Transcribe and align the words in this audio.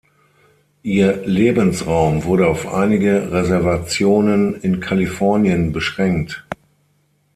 Ihr 0.81 1.27
Lebensraum 1.27 2.23
wurde 2.23 2.47
auf 2.47 2.65
einige 2.67 3.31
Reservationen 3.31 4.55
in 4.55 4.79
Californien 4.79 5.73
beschränkt. 5.73 6.43